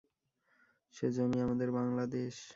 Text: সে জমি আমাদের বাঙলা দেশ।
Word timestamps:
সে 0.95 1.07
জমি 1.11 1.37
আমাদের 1.41 1.69
বাঙলা 1.71 2.05
দেশ। 2.07 2.35